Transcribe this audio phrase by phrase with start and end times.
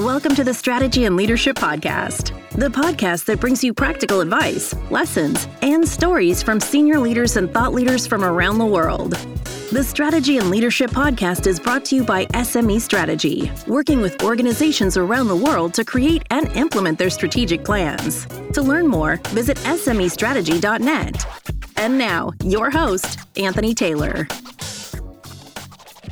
[0.00, 5.46] Welcome to the Strategy and Leadership Podcast, the podcast that brings you practical advice, lessons,
[5.60, 9.12] and stories from senior leaders and thought leaders from around the world.
[9.70, 14.96] The Strategy and Leadership Podcast is brought to you by SME Strategy, working with organizations
[14.96, 18.24] around the world to create and implement their strategic plans.
[18.54, 21.26] To learn more, visit SMEstrategy.net.
[21.76, 24.26] And now, your host, Anthony Taylor.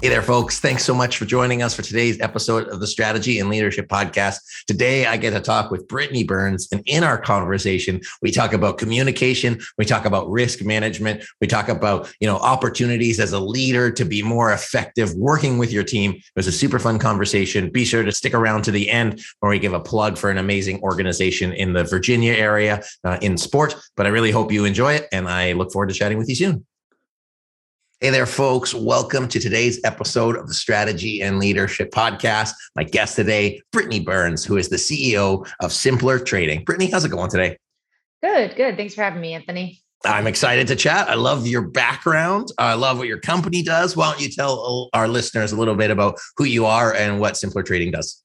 [0.01, 0.61] Hey there, folks.
[0.61, 4.37] Thanks so much for joining us for today's episode of the Strategy and Leadership Podcast.
[4.69, 6.69] Today, I get to talk with Brittany Burns.
[6.71, 11.69] And in our conversation, we talk about communication, we talk about risk management, we talk
[11.69, 16.13] about, you know, opportunities as a leader to be more effective working with your team.
[16.13, 17.69] It was a super fun conversation.
[17.69, 20.39] Be sure to stick around to the end where we give a plug for an
[20.39, 23.75] amazing organization in the Virginia area uh, in sport.
[23.97, 25.09] But I really hope you enjoy it.
[25.11, 26.65] And I look forward to chatting with you soon.
[28.01, 28.73] Hey there, folks.
[28.73, 32.53] Welcome to today's episode of the Strategy and Leadership Podcast.
[32.77, 36.63] My guest today, Brittany Burns, who is the CEO of Simpler Trading.
[36.63, 37.59] Brittany, how's it going today?
[38.23, 38.77] Good, good.
[38.77, 39.83] Thanks for having me, Anthony.
[40.05, 41.09] I'm excited to chat.
[41.09, 42.53] I love your background.
[42.57, 43.97] I love what your company does.
[43.97, 47.37] Why don't you tell our listeners a little bit about who you are and what
[47.37, 48.23] Simpler Trading does?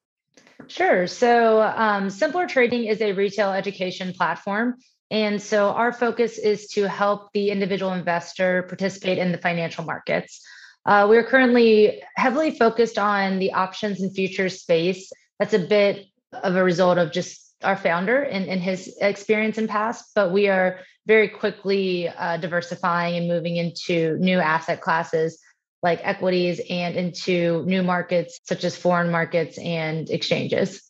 [0.68, 1.08] Sure.
[1.08, 4.76] So, um, Simpler Trading is a retail education platform
[5.14, 10.44] and so our focus is to help the individual investor participate in the financial markets.
[10.88, 15.12] Uh, we're currently heavily focused on the options and futures space.
[15.38, 19.68] That's a bit of a result of just our founder and, and his experience in
[19.68, 25.40] past, but we are very quickly uh, diversifying and moving into new asset classes
[25.84, 30.82] like equities and into new markets such as foreign markets and exchanges.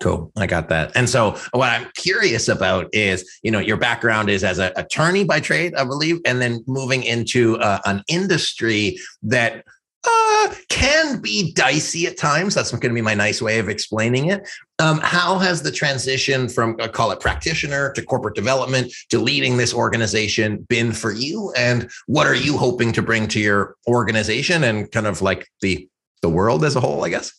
[0.00, 0.30] Cool.
[0.36, 0.92] I got that.
[0.94, 5.24] And so what I'm curious about is, you know, your background is as an attorney
[5.24, 9.64] by trade, I believe, and then moving into uh, an industry that
[10.08, 12.54] uh, can be dicey at times.
[12.54, 14.46] That's going to be my nice way of explaining it.
[14.78, 19.56] Um, how has the transition from, uh, call it practitioner to corporate development to leading
[19.56, 21.52] this organization been for you?
[21.56, 25.88] And what are you hoping to bring to your organization and kind of like the
[26.22, 27.32] the world as a whole, I guess?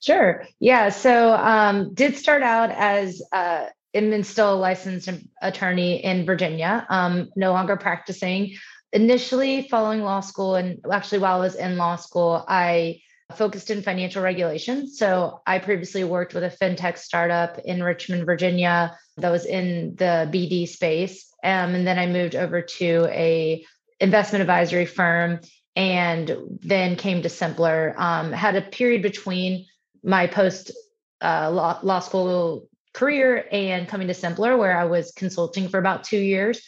[0.00, 0.46] Sure.
[0.60, 0.90] Yeah.
[0.90, 5.08] So um, did start out as uh, am still a licensed
[5.42, 6.86] attorney in Virginia.
[6.88, 8.56] Um, no longer practicing.
[8.92, 13.00] Initially, following law school, and actually while I was in law school, I
[13.34, 14.88] focused in financial regulation.
[14.88, 20.28] So I previously worked with a fintech startup in Richmond, Virginia, that was in the
[20.32, 23.64] BD space, um, and then I moved over to a
[24.00, 25.40] investment advisory firm
[25.76, 27.94] and then came to Simpler.
[27.98, 29.66] Um, had a period between
[30.02, 30.72] my post
[31.20, 36.04] uh, law, law school career and coming to Simpler, where I was consulting for about
[36.04, 36.62] two years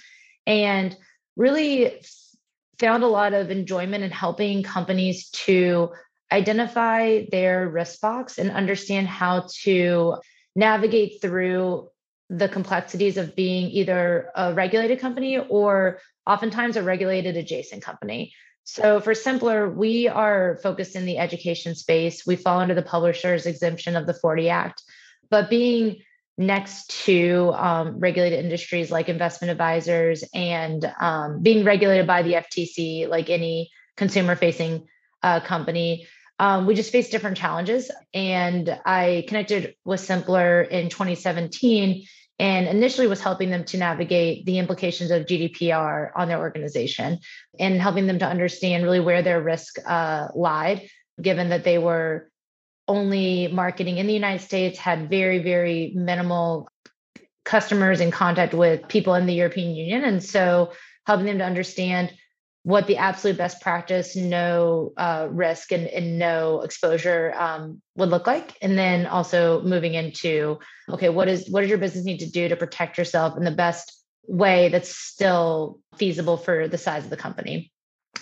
[0.47, 0.97] and
[1.37, 2.01] really
[2.79, 5.91] found a lot of enjoyment in helping companies to
[6.33, 10.17] identify their risk box and understand how to
[10.55, 11.89] navigate through
[12.29, 18.33] the complexities of being either a regulated company or oftentimes a regulated adjacent company.
[18.73, 22.25] So for Simpler, we are focused in the education space.
[22.25, 24.85] We fall under the publisher's exemption of the 40 Act.
[25.29, 26.03] But being
[26.39, 33.09] next to um, regulated industries like investment advisors and um, being regulated by the FTC,
[33.09, 34.87] like any consumer facing
[35.25, 36.07] uh, company,
[36.39, 37.91] um, we just face different challenges.
[38.15, 42.07] And I connected with Simpler in 2017
[42.41, 47.19] and initially was helping them to navigate the implications of GDPR on their organization
[47.59, 50.89] and helping them to understand really where their risk uh, lied,
[51.21, 52.31] given that they were
[52.89, 56.67] only marketing in the United States, had very, very minimal
[57.45, 60.03] customers in contact with people in the European Union.
[60.03, 60.73] And so
[61.07, 62.11] helping them to understand
[62.63, 68.27] what the absolute best practice, no uh, risk and, and, no exposure um, would look
[68.27, 70.59] like, and then also moving into
[70.91, 73.51] okay, what is what does your business need to do to protect yourself in the
[73.51, 77.73] best way that's still feasible for the size of the company.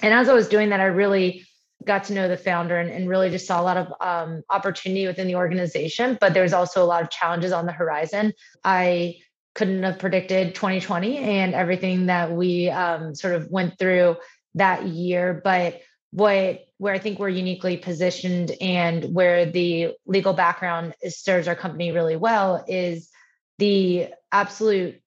[0.02, 1.44] And as I was doing that, I really
[1.84, 5.06] got to know the founder and, and really just saw a lot of um, opportunity
[5.06, 8.32] within the organization, but there's also a lot of challenges on the horizon.
[8.64, 9.16] I
[9.54, 14.16] couldn't have predicted 2020 and everything that we um, sort of went through
[14.54, 15.40] that year.
[15.42, 15.80] But
[16.10, 21.90] what where I think we're uniquely positioned and where the legal background serves our company
[21.90, 23.10] really well is
[23.58, 25.00] the absolute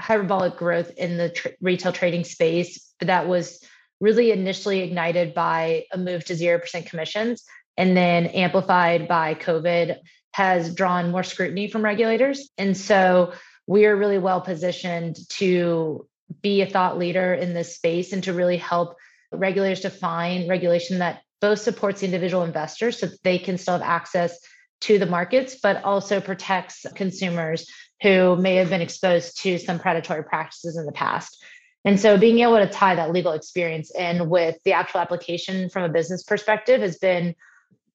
[0.00, 3.62] hyperbolic growth in the tr- retail trading space that was
[4.00, 7.44] really initially ignited by a move to 0% commissions
[7.76, 9.98] and then amplified by COVID
[10.32, 12.50] has drawn more scrutiny from regulators.
[12.58, 13.32] And so
[13.66, 16.06] we are really well positioned to
[16.42, 18.96] be a thought leader in this space and to really help
[19.32, 23.82] regulators define regulation that both supports the individual investors so that they can still have
[23.82, 24.38] access
[24.80, 27.68] to the markets, but also protects consumers
[28.02, 31.42] who may have been exposed to some predatory practices in the past.
[31.84, 35.84] And so being able to tie that legal experience in with the actual application from
[35.84, 37.34] a business perspective has been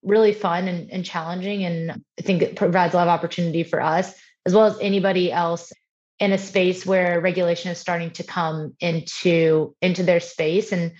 [0.02, 1.64] really fun and, and challenging.
[1.66, 4.14] And I think it provides a lot of opportunity for us,
[4.46, 5.72] as well as anybody else
[6.20, 10.92] in a space where regulation is starting to come into into their space and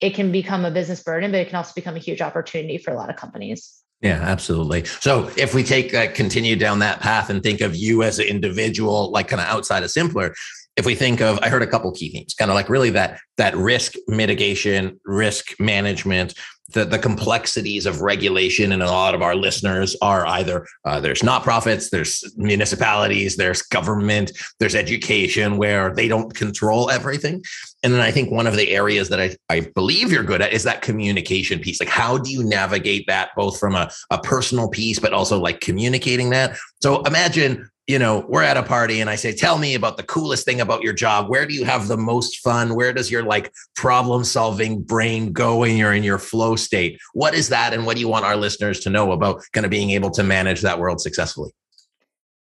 [0.00, 2.92] it can become a business burden but it can also become a huge opportunity for
[2.92, 4.84] a lot of companies yeah, absolutely.
[4.84, 8.26] So if we take uh, continue down that path and think of you as an
[8.26, 10.34] individual, like kind of outside of simpler
[10.78, 13.18] if we think of, I heard a couple key themes, kind of like really that
[13.36, 16.34] that risk mitigation, risk management,
[16.70, 21.22] the, the complexities of regulation and a lot of our listeners are either uh, there's
[21.22, 27.42] not profits there's municipalities there's government there's education where they don't control everything.
[27.82, 30.52] And then i think one of the areas that i, I believe you're good at
[30.52, 31.80] is that communication piece.
[31.80, 35.60] Like how do you navigate that both from a, a personal piece but also like
[35.60, 36.58] communicating that?
[36.80, 40.02] So imagine you know, we're at a party and I say, tell me about the
[40.02, 41.30] coolest thing about your job.
[41.30, 42.74] Where do you have the most fun?
[42.74, 47.00] Where does your like problem solving brain go when you're in your flow state?
[47.14, 47.72] What is that?
[47.72, 50.22] And what do you want our listeners to know about kind of being able to
[50.22, 51.50] manage that world successfully?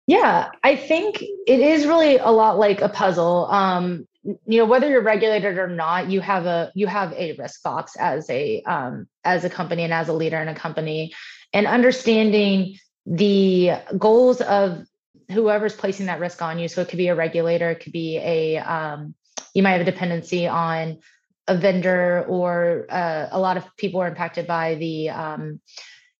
[0.08, 3.46] Yeah, I think it is really a lot like a puzzle.
[3.46, 7.64] Um, you know, whether you're regulated or not, you have a you have a risk
[7.64, 11.14] box as a um, as a company and as a leader in a company,
[11.54, 12.76] and understanding
[13.06, 14.84] the goals of
[15.30, 16.68] whoever's placing that risk on you.
[16.68, 19.14] So it could be a regulator, it could be a um,
[19.54, 21.00] you might have a dependency on
[21.48, 25.60] a vendor, or uh, a lot of people are impacted by the um,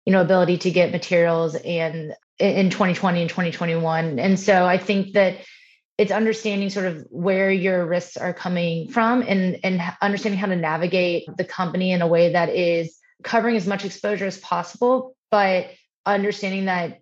[0.06, 4.18] you know ability to get materials and in 2020 and 2021.
[4.18, 5.38] And so I think that
[5.98, 10.56] it's understanding sort of where your risks are coming from and and understanding how to
[10.56, 15.70] navigate the company in a way that is covering as much exposure as possible, but
[16.06, 17.00] understanding that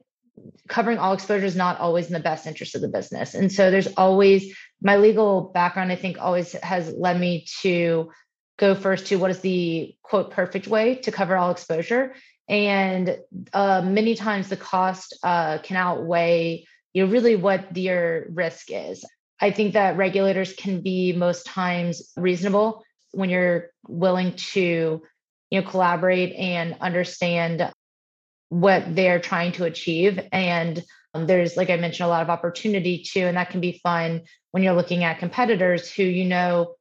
[0.67, 3.33] covering all exposure is not always in the best interest of the business.
[3.33, 8.11] And so there's always my legal background, I think, always has led me to
[8.57, 12.15] go first to what is the quote perfect way to cover all exposure.
[12.49, 13.17] And
[13.53, 19.05] uh, many times the cost uh, can outweigh you know really what your risk is.
[19.39, 25.03] I think that regulators can be most times reasonable when you're willing to
[25.51, 27.71] you know collaborate and understand
[28.49, 30.19] what they're trying to achieve.
[30.31, 30.83] And
[31.13, 33.21] um, there's, like I mentioned, a lot of opportunity too.
[33.21, 34.21] And that can be fun
[34.51, 36.75] when you're looking at competitors who you know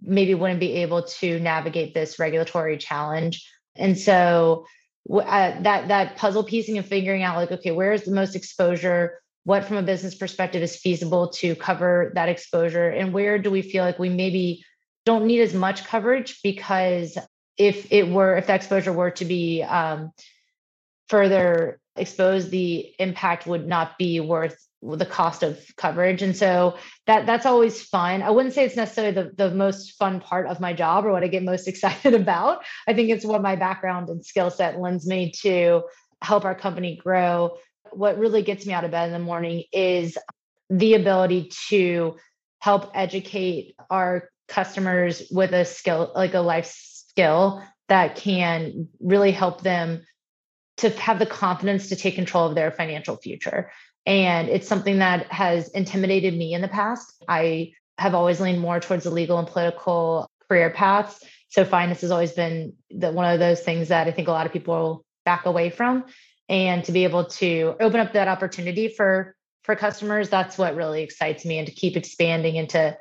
[0.00, 3.50] maybe wouldn't be able to navigate this regulatory challenge.
[3.76, 4.66] And so
[5.10, 9.20] uh, that that puzzle piecing and figuring out like, okay, where is the most exposure?
[9.44, 12.88] What from a business perspective is feasible to cover that exposure?
[12.88, 14.64] And where do we feel like we maybe
[15.04, 17.18] don't need as much coverage because
[17.58, 20.10] if it were if the exposure were to be um,
[21.08, 26.20] further exposed, the impact would not be worth the cost of coverage.
[26.20, 28.22] And so that that's always fun.
[28.22, 31.24] I wouldn't say it's necessarily the, the most fun part of my job or what
[31.24, 32.64] I get most excited about.
[32.86, 35.82] I think it's what my background and skill set lends me to
[36.22, 37.56] help our company grow.
[37.92, 40.18] What really gets me out of bed in the morning is
[40.70, 42.16] the ability to
[42.58, 49.62] help educate our customers with a skill, like a life skill that can really help
[49.62, 50.02] them
[50.78, 53.70] to have the confidence to take control of their financial future.
[54.06, 57.24] And it's something that has intimidated me in the past.
[57.28, 61.22] I have always leaned more towards the legal and political career paths.
[61.48, 64.46] So finance has always been the, one of those things that I think a lot
[64.46, 66.04] of people back away from.
[66.48, 71.02] And to be able to open up that opportunity for for customers, that's what really
[71.02, 72.94] excites me, and to keep expanding into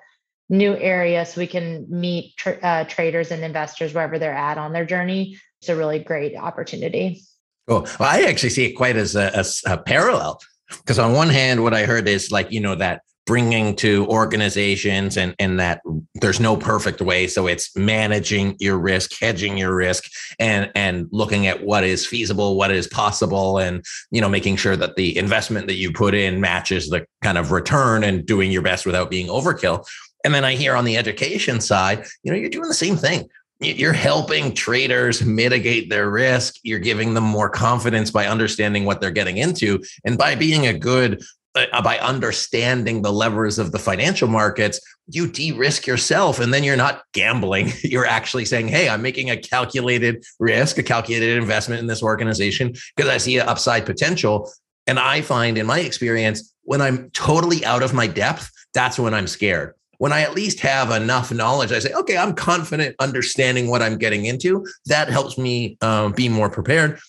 [0.50, 4.86] new areas so we can meet uh, traders and investors wherever they're at on their
[4.86, 5.38] journey.
[5.60, 7.24] It's a really great opportunity.
[7.68, 7.88] Cool.
[8.00, 10.40] Well, I actually see it quite as a, a, a parallel
[10.70, 15.18] because on one hand, what I heard is like you know that bringing to organizations
[15.18, 15.82] and and that
[16.16, 21.48] there's no perfect way so it's managing your risk hedging your risk and and looking
[21.48, 25.68] at what is feasible what is possible and you know making sure that the investment
[25.68, 29.28] that you put in matches the kind of return and doing your best without being
[29.28, 29.86] overkill
[30.26, 33.30] and then i hear on the education side you know you're doing the same thing
[33.66, 36.56] you're helping traders mitigate their risk.
[36.64, 39.84] You're giving them more confidence by understanding what they're getting into.
[40.06, 41.24] And by being a good,
[41.56, 46.40] uh, by understanding the levers of the financial markets, you de risk yourself.
[46.40, 47.72] And then you're not gambling.
[47.84, 52.74] You're actually saying, hey, I'm making a calculated risk, a calculated investment in this organization
[52.96, 54.52] because I see an upside potential.
[54.88, 59.14] And I find in my experience, when I'm totally out of my depth, that's when
[59.14, 63.70] I'm scared when I at least have enough knowledge, I say, okay, I'm confident understanding
[63.70, 64.68] what I'm getting into.
[64.88, 67.00] That helps me um, be more prepared.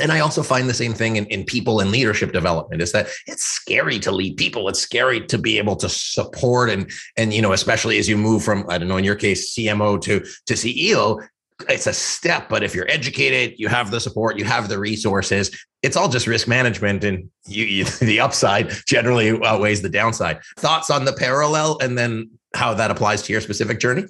[0.00, 3.08] and I also find the same thing in, in people and leadership development is that
[3.26, 4.68] it's scary to lead people.
[4.68, 8.44] It's scary to be able to support and and you know, especially as you move
[8.44, 11.26] from, I don't know, in your case, CMO to to CEO,
[11.68, 15.50] it's a step, but if you're educated, you have the support, you have the resources,
[15.82, 20.40] it's all just risk management and you, you the upside generally outweighs the downside.
[20.56, 24.04] Thoughts on the parallel and then how that applies to your specific journey?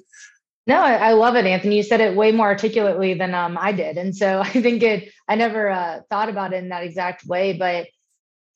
[0.67, 1.77] No, I, I, love it, Anthony.
[1.77, 5.11] You said it way more articulately than um, I did, and so I think it.
[5.27, 7.87] I never uh, thought about it in that exact way, but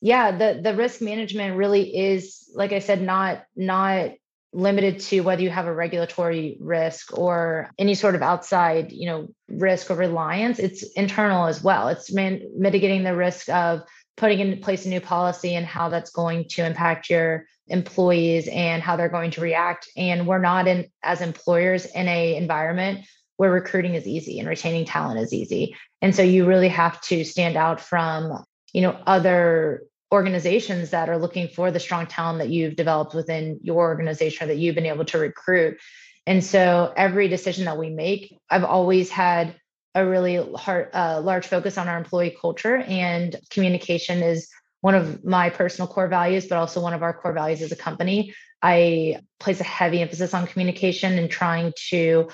[0.00, 4.12] yeah, the the risk management really is, like I said, not not
[4.56, 9.28] limited to whether you have a regulatory risk or any sort of outside, you know,
[9.48, 10.58] risk or reliance.
[10.58, 11.88] It's internal as well.
[11.88, 13.82] It's man, mitigating the risk of
[14.16, 18.82] putting in place a new policy and how that's going to impact your employees and
[18.82, 23.04] how they're going to react and we're not in as employers in a environment
[23.36, 27.24] where recruiting is easy and retaining talent is easy and so you really have to
[27.24, 29.82] stand out from you know other
[30.16, 34.48] organizations that are looking for the strong talent that you've developed within your organization or
[34.48, 35.78] that you've been able to recruit
[36.26, 39.54] and so every decision that we make i've always had
[39.96, 44.48] a really hard, uh, large focus on our employee culture and communication is
[44.82, 47.76] one of my personal core values, but also one of our core values as a
[47.76, 48.34] company.
[48.60, 52.28] I place a heavy emphasis on communication and trying to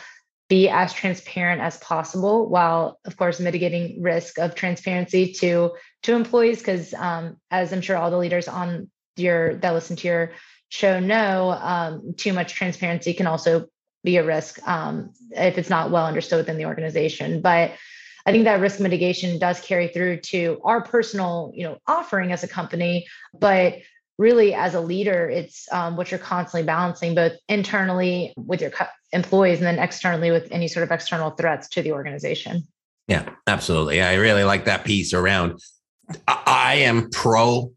[0.52, 5.70] be as transparent as possible while of course mitigating risk of transparency to
[6.02, 10.08] to employees because um, as i'm sure all the leaders on your that listen to
[10.08, 10.32] your
[10.68, 13.66] show know um, too much transparency can also
[14.04, 17.40] be a risk um, if it's not well understood within the organization.
[17.40, 17.72] But
[18.24, 22.42] I think that risk mitigation does carry through to our personal, you know, offering as
[22.42, 23.06] a company,
[23.38, 23.78] but
[24.22, 28.70] really as a leader, it's um, what you're constantly balancing both internally with your
[29.12, 32.62] employees and then externally with any sort of external threats to the organization.
[33.08, 34.00] Yeah, absolutely.
[34.00, 35.60] I really like that piece around.
[36.28, 37.72] I am pro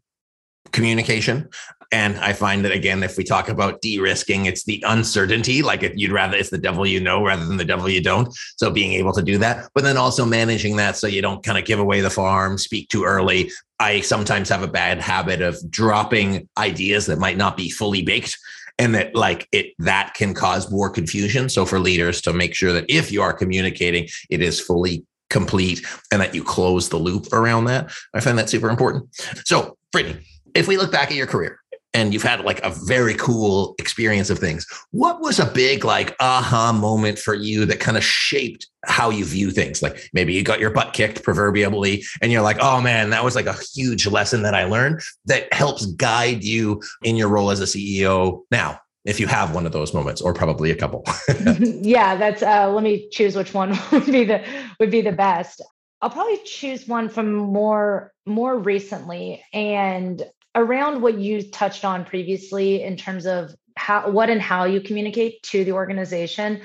[0.72, 1.48] communication.
[1.92, 5.62] And I find that again, if we talk about de-risking, it's the uncertainty.
[5.62, 8.34] Like if you'd rather it's the devil you know rather than the devil you don't.
[8.56, 11.58] So being able to do that, but then also managing that so you don't kind
[11.58, 13.50] of give away the farm, speak too early.
[13.78, 18.36] I sometimes have a bad habit of dropping ideas that might not be fully baked
[18.78, 22.72] and that like it that can cause more confusion so for leaders to make sure
[22.72, 27.32] that if you are communicating it is fully complete and that you close the loop
[27.32, 29.08] around that i find that super important
[29.44, 30.20] so brittany
[30.54, 31.58] if we look back at your career
[31.96, 34.66] and you've had like a very cool experience of things.
[34.90, 39.24] What was a big like aha moment for you that kind of shaped how you
[39.24, 39.80] view things?
[39.80, 43.34] Like maybe you got your butt kicked proverbially and you're like, "Oh man, that was
[43.34, 47.60] like a huge lesson that I learned that helps guide you in your role as
[47.60, 51.04] a CEO now." If you have one of those moments or probably a couple.
[51.60, 54.44] yeah, that's uh let me choose which one would be the
[54.78, 55.62] would be the best.
[56.02, 60.22] I'll probably choose one from more more recently and
[60.56, 65.42] around what you touched on previously in terms of how what and how you communicate
[65.42, 66.62] to the organization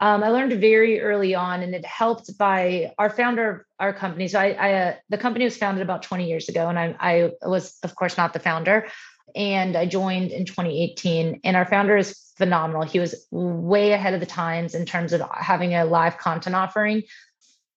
[0.00, 4.26] um, i learned very early on and it helped by our founder of our company.
[4.26, 7.32] So i, I uh, the company was founded about 20 years ago and I, I
[7.42, 8.88] was of course not the founder
[9.36, 12.82] and i joined in 2018 and our founder is phenomenal.
[12.82, 17.04] He was way ahead of the times in terms of having a live content offering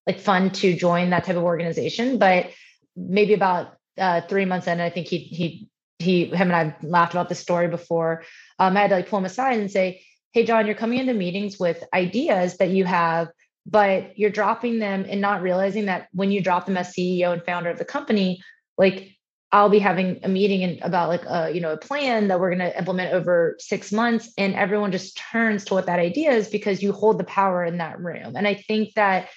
[0.06, 2.50] like fun to join that type of organization but
[2.96, 7.14] maybe about uh, three months in, I think he he he him and I laughed
[7.14, 8.22] about this story before.
[8.58, 10.02] Um, I had to like pull him aside and say,
[10.32, 13.28] "Hey, John, you're coming into meetings with ideas that you have,
[13.66, 17.44] but you're dropping them and not realizing that when you drop them as CEO and
[17.44, 18.42] founder of the company,
[18.76, 19.18] like
[19.50, 22.54] I'll be having a meeting and about like a you know a plan that we're
[22.54, 26.48] going to implement over six months, and everyone just turns to what that idea is
[26.48, 28.36] because you hold the power in that room.
[28.36, 29.30] And I think that,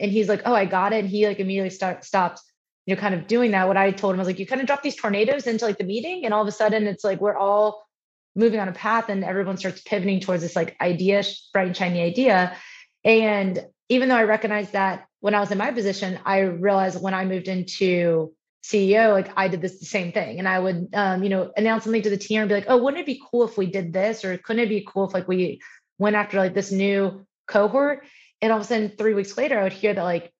[0.00, 2.42] and he's like, "Oh, I got it." And he like immediately start, stops
[2.88, 4.66] you know, kind of doing that, what I told him was like, you kind of
[4.66, 7.36] drop these tornadoes into like the meeting, and all of a sudden it's like we're
[7.36, 7.86] all
[8.34, 12.00] moving on a path, and everyone starts pivoting towards this like idea, bright and shiny
[12.00, 12.56] idea.
[13.04, 17.12] And even though I recognized that when I was in my position, I realized when
[17.12, 18.32] I moved into
[18.64, 20.38] CEO, like I did this the same thing.
[20.38, 22.82] And I would, um, you know, announce something to the team and be like, oh,
[22.82, 24.24] wouldn't it be cool if we did this?
[24.24, 25.60] Or couldn't it be cool if like we
[25.98, 28.06] went after like this new cohort?
[28.40, 30.32] And all of a sudden, three weeks later, I would hear that like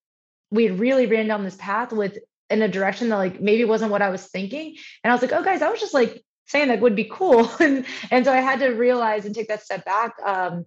[0.51, 2.19] we had really ran down this path with
[2.51, 4.77] in a direction that like maybe wasn't what I was thinking.
[5.03, 7.51] And I was like, oh guys, I was just like saying that would be cool.
[7.61, 10.67] and and so I had to realize and take that step back um,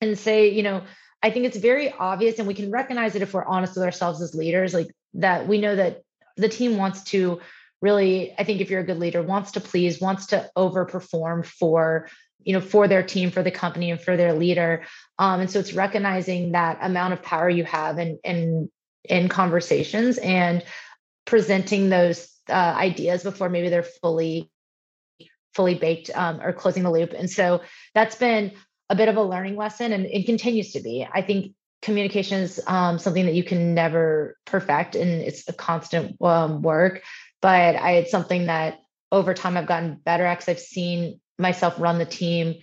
[0.00, 0.82] and say, you know,
[1.22, 4.20] I think it's very obvious and we can recognize it if we're honest with ourselves
[4.20, 6.02] as leaders, like that we know that
[6.36, 7.40] the team wants to
[7.80, 12.08] really, I think if you're a good leader, wants to please, wants to overperform for
[12.44, 14.82] you know for their team for the company and for their leader
[15.18, 18.68] um, and so it's recognizing that amount of power you have and and
[19.04, 20.64] in conversations and
[21.24, 24.50] presenting those uh, ideas before maybe they're fully
[25.54, 27.12] fully baked um, or closing the loop.
[27.12, 27.60] And so
[27.94, 28.52] that's been
[28.88, 31.06] a bit of a learning lesson and it continues to be.
[31.12, 36.16] I think communication is um, something that you can never perfect and it's a constant
[36.22, 37.02] um, work.
[37.40, 38.78] But I, it's something that
[39.10, 42.54] over time I've gotten better at because I've seen myself run the team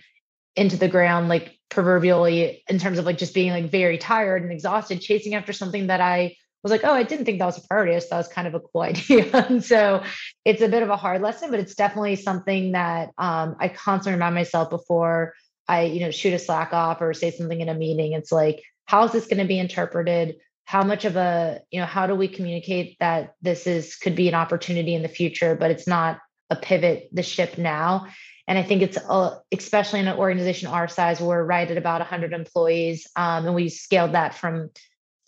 [0.56, 4.50] into the ground, like proverbially, in terms of like just being like very tired and
[4.50, 7.66] exhausted, chasing after something that I was like, oh, I didn't think that was a
[7.66, 7.96] priority.
[7.96, 9.30] I thought it was kind of a cool idea.
[9.32, 10.02] and so
[10.44, 14.14] it's a bit of a hard lesson, but it's definitely something that um, I constantly
[14.14, 15.34] remind myself before
[15.68, 18.12] I, you know, shoot a slack off or say something in a meeting.
[18.12, 20.36] It's like, how is this going to be interpreted?
[20.64, 24.28] How much of a, you know, how do we communicate that this is could be
[24.28, 26.18] an opportunity in the future, but it's not
[26.50, 28.08] a pivot the ship now?
[28.48, 32.00] And I think it's uh, especially in an organization our size, we're right at about
[32.00, 34.70] 100 employees, um, and we scaled that from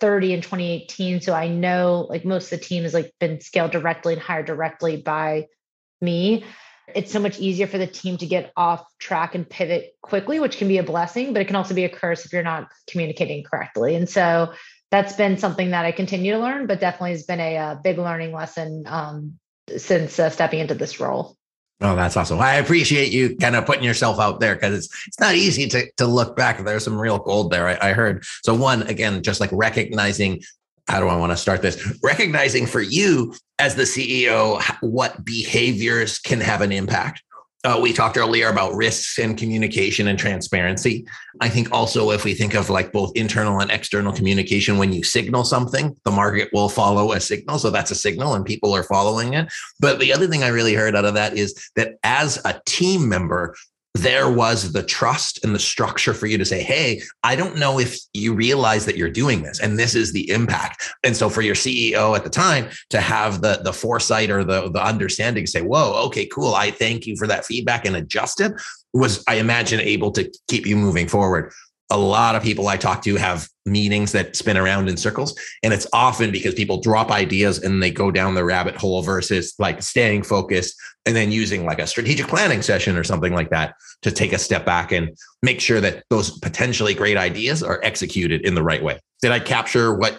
[0.03, 1.21] 30 in 2018.
[1.21, 4.47] So I know like most of the team has like been scaled directly and hired
[4.47, 5.47] directly by
[6.01, 6.45] me.
[6.93, 10.59] It's so much easier for the team to get off track and pivot quickly, which
[10.59, 13.45] can be a blessing, but it can also be a curse if you're not communicating
[13.45, 13.95] correctly.
[13.95, 14.53] And so
[14.91, 17.75] that's been something that I continue to learn, but definitely has been a, a uh,
[17.77, 19.39] big learning lesson um,
[19.77, 21.37] since uh, stepping into this role.
[21.83, 22.39] Oh, that's awesome.
[22.39, 25.91] I appreciate you kind of putting yourself out there because it's it's not easy to
[25.97, 26.65] to look back.
[26.65, 27.67] There's some real gold there.
[27.67, 28.25] I, I heard.
[28.45, 30.43] So one, again, just like recognizing
[30.89, 31.99] how do I want to start this?
[32.03, 37.23] Recognizing for you as the CEO what behaviors can have an impact.
[37.65, 41.07] Uh, we talked earlier about risks and communication and transparency.
[41.41, 45.05] I think also if we think of like both internal and external communication, when you
[45.05, 47.61] signal something, the market will follow a signal.
[47.61, 49.53] So that's a signal and people are following it.
[49.79, 53.09] But the other thing I really heard out of that is that as a team
[53.09, 53.55] member,
[53.95, 57.79] there was the trust and the structure for you to say, Hey, I don't know
[57.79, 60.83] if you realize that you're doing this and this is the impact.
[61.05, 64.71] And so for your CEO at the time to have the, the foresight or the,
[64.71, 66.55] the understanding, say, Whoa, okay, cool.
[66.55, 68.53] I thank you for that feedback and adjust it
[68.95, 71.53] was, I imagine, able to keep you moving forward
[71.93, 75.39] a lot of people I talk to have meetings that spin around in circles.
[75.63, 79.55] And it's often because people drop ideas and they go down the rabbit hole versus
[79.59, 80.75] like staying focused
[81.05, 84.39] and then using like a strategic planning session or something like that to take a
[84.39, 88.83] step back and make sure that those potentially great ideas are executed in the right
[88.83, 88.99] way.
[89.21, 90.19] Did I capture what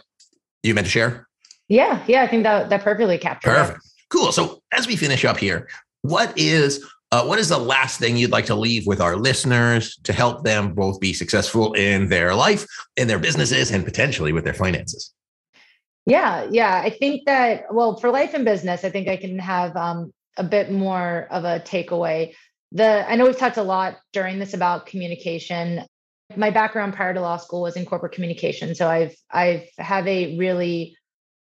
[0.62, 1.28] you meant to share?
[1.70, 3.50] Yeah, yeah, I think that that perfectly captured.
[3.50, 3.78] Perfect.
[3.80, 3.84] It.
[4.10, 4.32] Cool.
[4.32, 5.68] So as we finish up here,
[6.04, 9.98] what is uh, what is the last thing you'd like to leave with our listeners
[9.98, 12.66] to help them both be successful in their life,
[12.98, 15.14] in their businesses, and potentially with their finances?
[16.08, 16.82] Yeah, yeah.
[16.84, 20.44] I think that, well, for life and business, I think I can have um, a
[20.44, 22.34] bit more of a takeaway.
[22.72, 25.86] The I know we've talked a lot during this about communication.
[26.36, 30.36] My background prior to law school was in corporate communication, so I've I've have a
[30.40, 30.98] really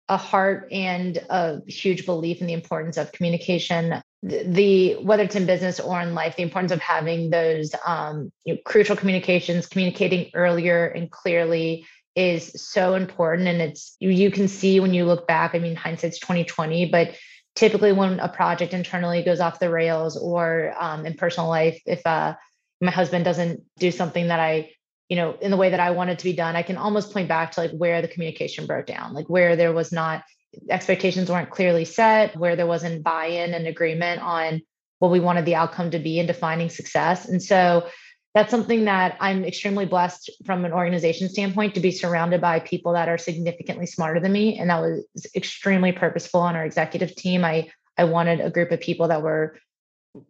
[0.07, 5.45] a heart and a huge belief in the importance of communication the whether it's in
[5.45, 10.29] business or in life the importance of having those um, you know, crucial communications communicating
[10.33, 13.47] earlier and clearly is so important.
[13.47, 17.15] And it's you can see when you look back i mean hindsight's 2020 but
[17.55, 22.05] typically when a project internally goes off the rails or um, in personal life if
[22.05, 22.33] uh,
[22.81, 24.69] my husband doesn't do something that i
[25.09, 27.27] you know in the way that i wanted to be done i can almost point
[27.27, 30.23] back to like where the communication broke down like where there was not
[30.69, 34.61] expectations weren't clearly set, where there wasn't buy in and agreement on
[34.99, 37.27] what we wanted the outcome to be in defining success.
[37.27, 37.87] And so
[38.35, 42.93] that's something that I'm extremely blessed from an organization standpoint to be surrounded by people
[42.93, 44.59] that are significantly smarter than me.
[44.59, 47.43] And that was extremely purposeful on our executive team.
[47.43, 49.57] I I wanted a group of people that were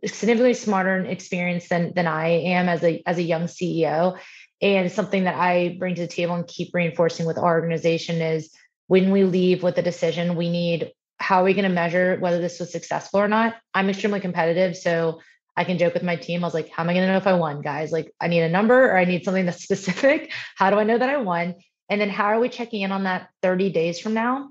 [0.05, 4.17] significantly smarter and experienced than than I am as a as a young CEO.
[4.61, 8.51] And something that I bring to the table and keep reinforcing with our organization is
[8.89, 12.39] when we leave with a decision, we need how are we going to measure whether
[12.39, 13.55] this was successful or not?
[13.73, 14.75] I'm extremely competitive.
[14.75, 15.21] So
[15.55, 16.43] I can joke with my team.
[16.43, 17.91] I was like, how am I going to know if I won, guys?
[17.91, 20.31] Like, I need a number or I need something that's specific.
[20.55, 21.55] How do I know that I won?
[21.87, 24.49] And then how are we checking in on that 30 days from now?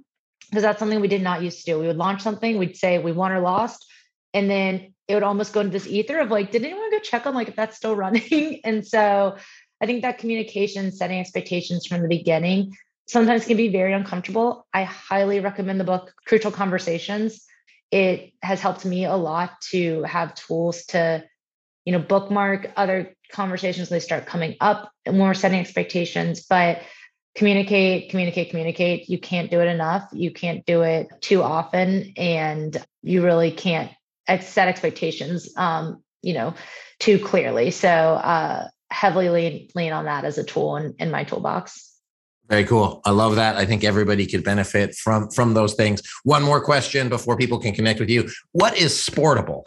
[0.48, 1.80] Because that's something we did not used to do.
[1.80, 3.90] We would launch something, we'd say we won or lost.
[4.34, 7.26] And then it would almost go into this ether of like, did anyone go check
[7.26, 8.60] on like if that's still running?
[8.62, 9.36] and so
[9.80, 12.72] I think that communication, setting expectations from the beginning
[13.08, 14.66] sometimes can be very uncomfortable.
[14.72, 17.44] I highly recommend the book Crucial Conversations.
[17.90, 21.24] It has helped me a lot to have tools to,
[21.84, 26.44] you know, bookmark other conversations they start coming up when we're setting expectations.
[26.48, 26.82] But
[27.34, 29.08] communicate, communicate, communicate.
[29.08, 30.08] You can't do it enough.
[30.12, 33.90] You can't do it too often, and you really can't
[34.40, 36.52] set expectations, um, you know,
[36.98, 37.70] too clearly.
[37.70, 41.87] So uh, heavily lean lean on that as a tool in, in my toolbox.
[42.48, 43.02] Very cool.
[43.04, 43.56] I love that.
[43.56, 46.02] I think everybody could benefit from from those things.
[46.24, 48.30] One more question before people can connect with you.
[48.52, 49.66] What is Sportable?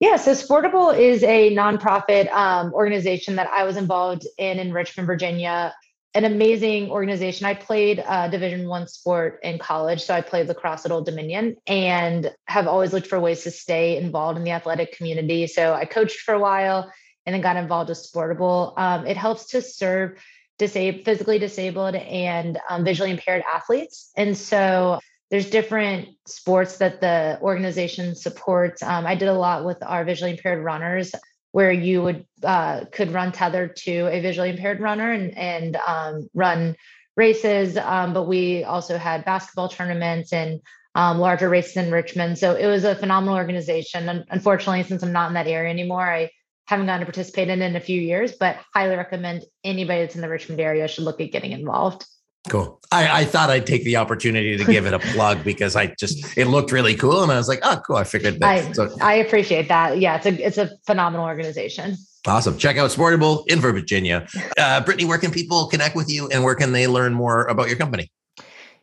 [0.00, 5.06] Yeah, so Sportable is a nonprofit um, organization that I was involved in in Richmond,
[5.06, 5.74] Virginia.
[6.14, 7.46] An amazing organization.
[7.46, 11.56] I played uh, Division One sport in college, so I played lacrosse at Old Dominion,
[11.66, 15.46] and have always looked for ways to stay involved in the athletic community.
[15.46, 16.92] So I coached for a while,
[17.24, 18.78] and then got involved with Sportable.
[18.78, 20.18] Um, it helps to serve
[20.58, 24.98] disabled, physically disabled, and um, visually impaired athletes, and so
[25.30, 28.82] there's different sports that the organization supports.
[28.82, 31.14] Um, I did a lot with our visually impaired runners,
[31.52, 36.28] where you would uh, could run tethered to a visually impaired runner and and um,
[36.34, 36.76] run
[37.16, 37.76] races.
[37.76, 40.60] Um, but we also had basketball tournaments and
[40.94, 42.38] um, larger races in Richmond.
[42.38, 44.08] So it was a phenomenal organization.
[44.08, 46.30] And unfortunately, since I'm not in that area anymore, I
[46.68, 48.32] haven't gotten to participate in in a few years.
[48.32, 52.06] But highly recommend anybody that's in the Richmond area should look at getting involved.
[52.48, 52.80] Cool.
[52.92, 56.36] I, I, thought I'd take the opportunity to give it a plug because I just
[56.36, 57.96] it looked really cool, and I was like, oh, cool.
[57.96, 58.48] I figured that.
[58.48, 59.98] I, so, I appreciate that.
[59.98, 61.96] Yeah, it's a it's a phenomenal organization.
[62.26, 62.58] Awesome.
[62.58, 64.26] Check out Sportable in Virginia.
[64.58, 67.68] Uh, Brittany, where can people connect with you, and where can they learn more about
[67.68, 68.10] your company?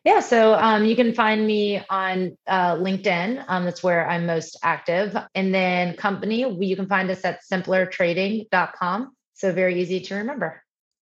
[0.05, 3.43] Yeah, so um, you can find me on uh, LinkedIn.
[3.47, 5.17] Um, that's where I'm most active.
[5.33, 9.15] And then company, you can find us at simplertrading.com.
[9.33, 10.61] So very easy to remember.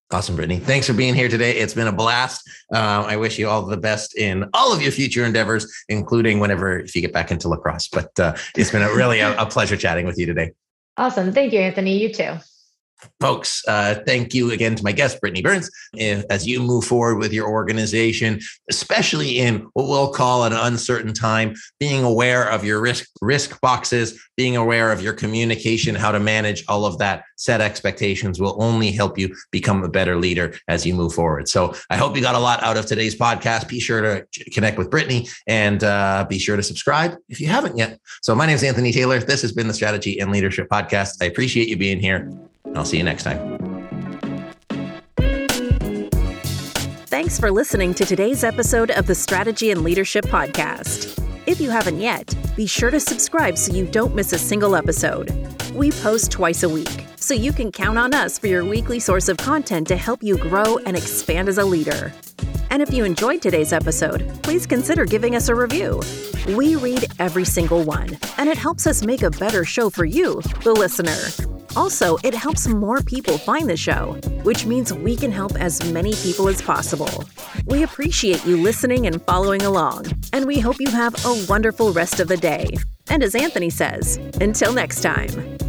[0.09, 0.59] Awesome, Brittany.
[0.59, 1.57] Thanks for being here today.
[1.57, 2.49] It's been a blast.
[2.73, 6.79] Uh, I wish you all the best in all of your future endeavors, including whenever
[6.79, 7.89] if you get back into lacrosse.
[7.89, 10.51] But uh, it's been a, really a, a pleasure chatting with you today.
[10.95, 11.33] Awesome.
[11.33, 11.97] Thank you, Anthony.
[11.97, 12.35] You too.
[13.19, 15.69] Folks, uh, thank you again to my guest, Brittany Burns.
[16.29, 18.39] As you move forward with your organization,
[18.69, 24.19] especially in what we'll call an uncertain time, being aware of your risk risk boxes,
[24.37, 28.91] being aware of your communication, how to manage all of that, set expectations will only
[28.91, 31.47] help you become a better leader as you move forward.
[31.47, 33.67] So I hope you got a lot out of today's podcast.
[33.67, 37.77] Be sure to connect with Brittany and uh, be sure to subscribe if you haven't
[37.77, 37.99] yet.
[38.21, 39.19] So my name is Anthony Taylor.
[39.19, 41.21] This has been the Strategy and Leadership Podcast.
[41.21, 42.31] I appreciate you being here.
[42.75, 43.59] I'll see you next time.
[47.07, 51.19] Thanks for listening to today's episode of the Strategy and Leadership Podcast.
[51.45, 55.31] If you haven't yet, be sure to subscribe so you don't miss a single episode.
[55.73, 59.29] We post twice a week, so you can count on us for your weekly source
[59.29, 62.11] of content to help you grow and expand as a leader.
[62.71, 66.01] And if you enjoyed today's episode, please consider giving us a review.
[66.55, 70.41] We read every single one, and it helps us make a better show for you,
[70.63, 71.52] the listener.
[71.75, 76.13] Also, it helps more people find the show, which means we can help as many
[76.15, 77.23] people as possible.
[77.65, 82.19] We appreciate you listening and following along, and we hope you have a wonderful rest
[82.19, 82.67] of the day.
[83.09, 85.62] And as Anthony says, until next time.